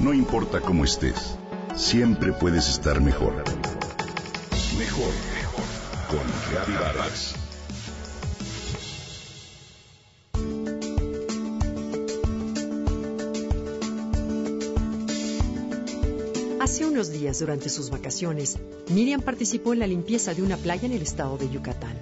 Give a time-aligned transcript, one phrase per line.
[0.00, 1.36] No importa cómo estés,
[1.76, 3.34] siempre puedes estar mejor.
[4.78, 5.64] Mejor, mejor.
[6.08, 7.34] Con Reavivadas.
[16.60, 18.58] Hace unos días, durante sus vacaciones,
[18.88, 21.98] Miriam participó en la limpieza de una playa en el estado de Yucatán.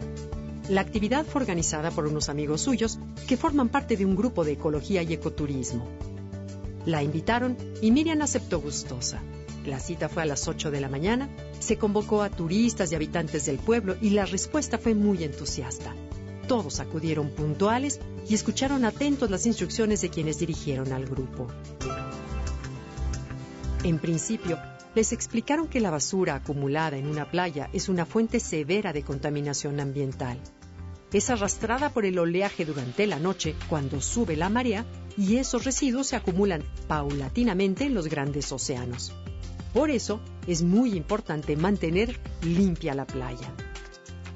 [0.68, 4.52] La actividad fue organizada por unos amigos suyos que forman parte de un grupo de
[4.52, 5.88] ecología y ecoturismo.
[6.88, 9.22] La invitaron y Miriam aceptó gustosa.
[9.66, 13.44] La cita fue a las 8 de la mañana, se convocó a turistas y habitantes
[13.44, 15.94] del pueblo y la respuesta fue muy entusiasta.
[16.46, 21.48] Todos acudieron puntuales y escucharon atentos las instrucciones de quienes dirigieron al grupo.
[23.84, 24.58] En principio,
[24.94, 29.78] les explicaron que la basura acumulada en una playa es una fuente severa de contaminación
[29.78, 30.40] ambiental.
[31.12, 34.84] Es arrastrada por el oleaje durante la noche cuando sube la marea
[35.16, 39.14] y esos residuos se acumulan paulatinamente en los grandes océanos.
[39.72, 43.54] Por eso es muy importante mantener limpia la playa.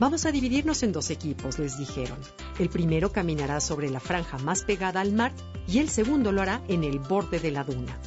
[0.01, 2.19] Vamos a dividirnos en dos equipos, les dijeron.
[2.59, 5.33] El primero caminará sobre la franja más pegada al mar
[5.69, 7.99] y el segundo lo hará en el borde de la duna.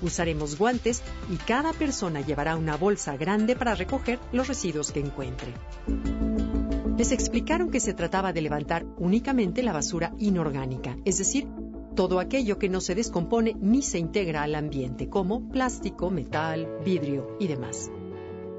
[0.00, 5.52] Usaremos guantes y cada persona llevará una bolsa grande para recoger los residuos que encuentre.
[6.98, 11.46] Les explicaron que se trataba de levantar únicamente la basura inorgánica, es decir,
[11.94, 17.36] todo aquello que no se descompone ni se integra al ambiente, como plástico, metal, vidrio
[17.38, 17.88] y demás.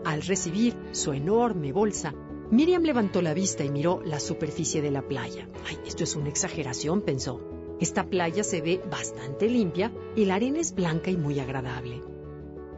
[0.06, 2.16] Al recibir su enorme bolsa,
[2.50, 5.50] Miriam levantó la vista y miró la superficie de la playa.
[5.68, 7.42] Ay, esto es una exageración, pensó.
[7.82, 12.02] Esta playa se ve bastante limpia y la arena es blanca y muy agradable.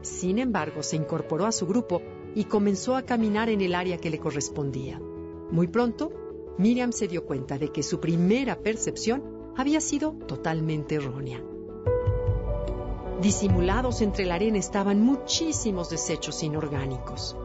[0.02, 2.02] Sin embargo, se incorporó a su grupo
[2.34, 5.00] y comenzó a caminar en el área que le correspondía.
[5.52, 6.12] Muy pronto,
[6.58, 9.24] Miriam se dio cuenta de que su primera percepción
[9.58, 11.42] había sido totalmente errónea.
[13.22, 17.36] Disimulados entre la arena estaban muchísimos desechos inorgánicos.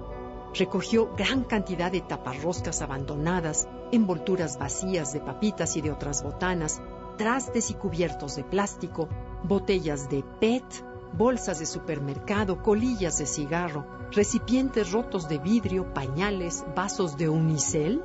[0.55, 6.81] Recogió gran cantidad de taparroscas abandonadas, envolturas vacías de papitas y de otras botanas,
[7.19, 9.09] trastes y cubiertos de plástico,
[9.43, 10.65] botellas de PET,
[11.13, 18.03] bolsas de supermercado, colillas de cigarro, recipientes rotos de vidrio, pañales, vasos de unicel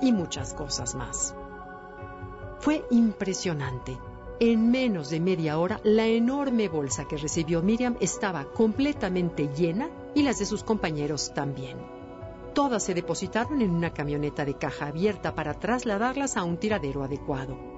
[0.00, 1.34] y muchas cosas más.
[2.58, 3.98] Fue impresionante.
[4.40, 10.22] En menos de media hora, la enorme bolsa que recibió Miriam estaba completamente llena y
[10.22, 11.78] las de sus compañeros también.
[12.52, 17.73] Todas se depositaron en una camioneta de caja abierta para trasladarlas a un tiradero adecuado.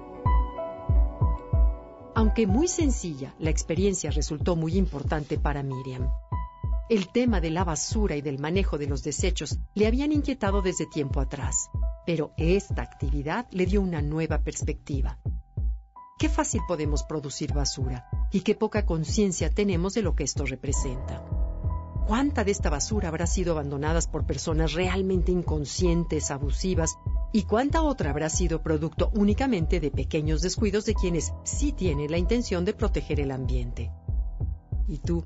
[2.17, 6.09] Aunque muy sencilla, la experiencia resultó muy importante para Miriam.
[6.89, 10.85] El tema de la basura y del manejo de los desechos le habían inquietado desde
[10.85, 11.69] tiempo atrás
[12.07, 15.19] pero esta actividad le dio una nueva perspectiva.
[16.17, 21.25] Qué fácil podemos producir basura y qué poca conciencia tenemos de lo que esto representa.
[22.07, 26.97] ¿Cuánta de esta basura habrá sido abandonada por personas realmente inconscientes, abusivas,
[27.31, 32.17] y cuánta otra habrá sido producto únicamente de pequeños descuidos de quienes sí tienen la
[32.17, 33.91] intención de proteger el ambiente?
[34.87, 35.25] ¿Y tú,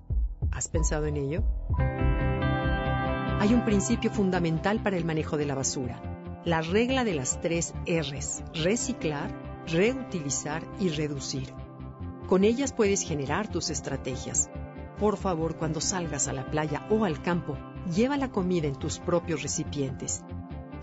[0.51, 1.44] has pensado en ello?
[3.40, 6.01] Hay un principio fundamental para el manejo de la basura
[6.45, 9.31] la regla de las tres Rs, reciclar,
[9.67, 11.53] reutilizar y reducir.
[12.28, 14.50] Con ellas puedes generar tus estrategias.
[14.97, 17.57] Por favor, cuando salgas a la playa o al campo,
[17.95, 20.23] lleva la comida en tus propios recipientes.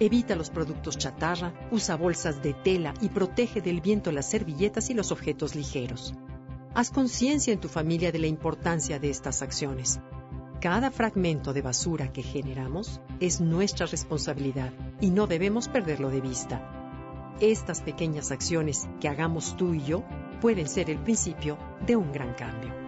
[0.00, 4.94] Evita los productos chatarra, usa bolsas de tela y protege del viento las servilletas y
[4.94, 6.14] los objetos ligeros.
[6.74, 10.00] Haz conciencia en tu familia de la importancia de estas acciones.
[10.60, 17.34] Cada fragmento de basura que generamos es nuestra responsabilidad y no debemos perderlo de vista.
[17.40, 20.04] Estas pequeñas acciones que hagamos tú y yo
[20.40, 22.87] pueden ser el principio de un gran cambio.